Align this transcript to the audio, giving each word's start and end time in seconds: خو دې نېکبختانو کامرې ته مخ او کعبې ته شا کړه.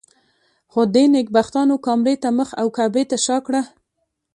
خو 0.71 0.81
دې 0.93 1.03
نېکبختانو 1.13 1.75
کامرې 1.85 2.15
ته 2.23 2.29
مخ 2.37 2.49
او 2.61 2.67
کعبې 2.77 3.03
ته 3.09 3.17
شا 3.25 3.37
کړه. 3.45 3.61